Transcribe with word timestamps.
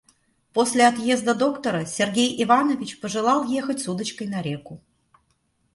После 0.53 0.87
отъезда 0.87 1.33
доктора 1.35 1.85
Сергей 1.85 2.35
Иванович 2.43 2.99
пожелал 2.99 3.47
ехать 3.47 3.81
с 3.81 3.87
удочкой 3.87 4.25
на 4.27 4.41
реку. 4.41 4.81